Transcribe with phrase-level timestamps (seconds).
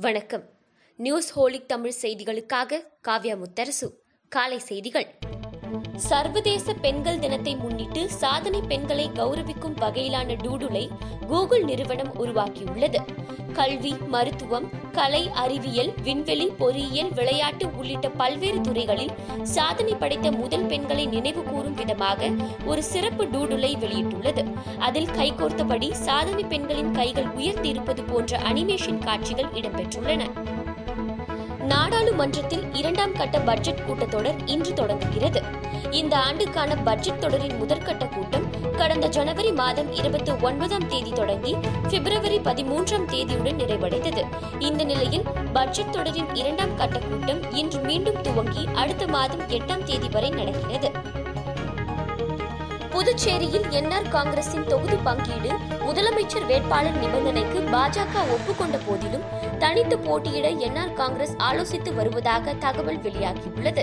[0.00, 0.44] வணக்கம்.
[0.96, 3.88] News holic Tamil செய்திகளுக்காக காவ்யா முத்தரசு.
[4.28, 5.06] காலை செய்திகள்.
[5.96, 10.88] சர்வதேச பெண்கள் தினத்தை முன்னிட்டு சாதனை பெண்களை கௌரவிக்கும் வகையிலான டூடுலை
[11.26, 13.00] கூகுள் நிறுவனம் உருவாக்கியுள்ளது.
[13.52, 19.12] கல்வி மருத்துவம் கலை அறிவியல் விண்வெளி பொறியியல் விளையாட்டு உள்ளிட்ட பல்வேறு துறைகளில்
[19.42, 22.30] சாதனை படைத்த முதல் பெண்களை நினைவு கூறும் விதமாக
[22.64, 24.44] ஒரு சிறப்பு டூடுலை வெளியிட்டுள்ளது.
[24.78, 30.22] அதில் கைகோர்த்தபடி சாதனை பெண்களின் கைகள் உயர்த்தி இருப்பது போன்ற அனிமேஷன் காட்சிகள் இடம்பெற்றுள்ளன.
[31.70, 35.40] நாடாளுமன்றத்தில் இரண்டாம் கட்ட பட்ஜெட் கூட்டத்தொடர் இன்று தொடங்குகிறது.
[35.90, 38.46] இந்த ஆண்டுக்கான பட்ஜெட் தொடரின் முதற்கட்ட கூட்டம்
[38.76, 41.52] கடந்த ஜனவரி மாதம் இருபத்தி ஒன்பதாம் தேதி தொடங்கி
[41.88, 44.24] பிப்ரவரி பதிமூன்றாம் தேதியுடன் நிறைவடைந்தது.
[44.58, 50.30] இந்த நிலையில் பட்ஜெட் தொடரின் இரண்டாம் கட்ட கூட்டம் இன்று மீண்டும் துவங்கி அடுத்த மாதம் எட்டாம் தேதி வரை
[50.30, 50.90] நடக்கிறது.
[52.94, 55.50] புதுச்சேரியில் என்ஆர் காங்கிரசின் தொகுதி பங்கீடு
[55.86, 59.24] முதலமைச்சர் வேட்பாளர் நிபந்தனைக்கு பாஜக ஒப்புக்கொண்ட போதிலும்
[59.70, 63.82] தனித்து போட்டியிட என்ஆர் காங்கிரஸ் ஆலோசித்து வருவதாக தகவல் வெளியாகியுள்ளது.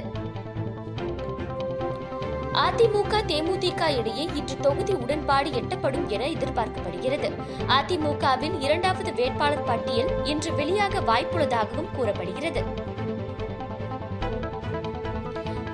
[2.54, 7.32] அதிமுக தேமுதிக இடையே இன்று தொகுதி உடன்பாடு எட்டப்படும் என எதிர்பார்க்கப்படுகிறது.
[7.68, 12.64] அதிமுகவின் இரண்டாவது வேட்பாளர் பட்டியல் இன்று வெளியாக வாய்ப்புள்ளதாகவும் கூறப்படுகிறது.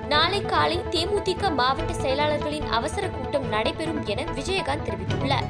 [0.07, 5.49] நாளை காலை தேமுதிக மாவட்ட செயலாளர்களின் அவசர கூட்டம் நடைபெறும் என விஜயகாந்த் தெரிவித்துள்ளார்.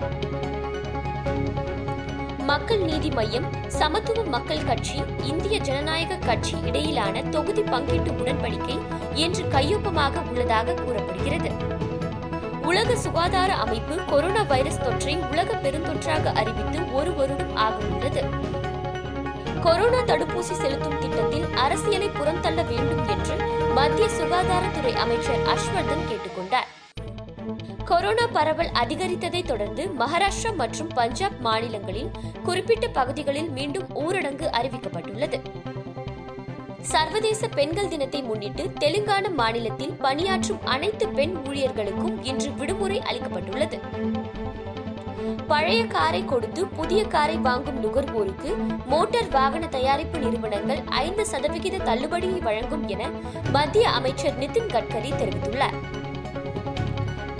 [2.43, 8.79] மக்கள் நீதி மையம் சமத்துவ மக்கள் கட்சி இந்திய ஜனநாயக கட்சி இடையிலான தொகுதி பங்கீட்டு உடன்படிக்கை
[9.13, 11.51] இன்று கையொப்பமாக உள்ளதாக கூறப்படுகிறது.
[12.63, 18.23] உலக சுகாதார அமைப்பு கொரோனா வைரஸ் தொற்றை உலக பெருந்தொற்றாக அறிவித்து ஒரு வருடம் ஆகவுள்ளது.
[19.61, 23.35] கொரோனா தடுப்பூசி செலுத்தும் திட்டத்தில் அரசியலை புறந்தள்ள வேண்டும் என்று
[23.73, 26.82] மத்திய சுகாதாரத்துறை அமைச்சர் ஹர்ஷ்வர்தன் கேட்டுக்கொண்டார்.
[27.93, 32.11] கொரோனா பரவல் அதிகரித்ததை தொடர்ந்து மகாராஷ்டிரா மற்றும் பஞ்சாப் மாநிலங்களில்
[32.43, 35.37] குறிப்பிட்ட பகுதிகளில் மீண்டும் ஊரடங்கு அறிவிக்கப்பட்டுள்ளது.
[36.81, 43.79] சர்வதேச பெண்கள் தினத்தை முன்னிட்டு தெலுங்கானா மாநிலத்தில் பணியாற்றும் அனைத்து பெண் ஊழியர்களுக்கும் இன்று விடுமுறை அளிக்கப்பட்டுள்ளது.
[45.47, 48.51] பழைய காரை கொடுத்து புதிய காரை வாங்கும் நுகர்வோருக்கு
[48.85, 53.09] மோட்டார் வாகன தயாரிப்பு நிறுவனங்கள் ஐந்து சதவிகித தள்ளுபடியை வழங்கும் என
[53.51, 56.02] மத்திய அமைச்சர் நிதின் கட்கரி தெரிவித்துள்ளார்.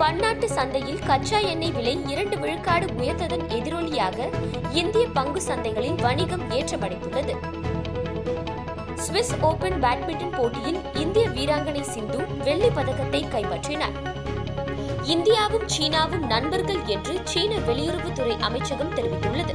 [0.04, 4.18] பன்னாட்டு சந்தையில் கச்சா எண்ணெய் விலை இரண்டு விழுக்காடு உயர்ந்ததன் எதிரொலியாக
[4.72, 7.36] இந்திய பங்கு சந்தைகளில் வணிகம் ஏற்றமடைந்துள்ளது.
[8.96, 13.98] சுவிஸ் ஓபன் பேட்மிண்டன் போட்டியில் இந்திய வீராங்கனை சிந்து வெள்ளி பதக்கத்தை கைப்பற்றினார்.
[15.04, 19.54] இந்தியாவும் சீனாவும் நண்பர்கள் என்று சீன வெளியுறவுத்துறை அமைச்சகம் தெரிவித்துள்ளது.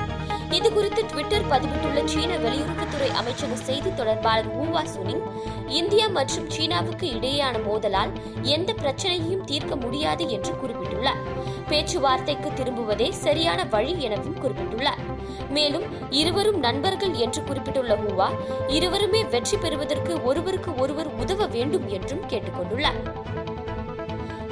[0.50, 5.22] இதுகுறித்து ட்விட்டர் பதிவிட்டுள்ள சீன வெளியுறவுத்துறை அமைச்சக செய்தி தொடர்பாளர் ஊவா சுனிங்
[5.66, 11.22] இந்தியா மற்றும் சீனாவுக்கு இடையேயான மோதலால் எந்த பிரச்சனையையும் தீர்க்க முடியாது என்று குறிப்பிட்டுள்ளார்.
[11.68, 15.02] பேச்சுவார்த்தைக்கு திரும்புவதே சரியான வழி எனவும் குறிப்பிட்டுள்ளார்.
[15.50, 18.30] மேலும் இருவரும் நண்பர்கள் என்று குறிப்பிட்டுள்ள ஹூவா
[18.68, 23.00] இருவருமே வெற்றி பெறுவதற்கு ஒருவருக்கு ஒருவர் உதவ வேண்டும் என்றும் கேட்டுக்கொண்டுள்ளார்.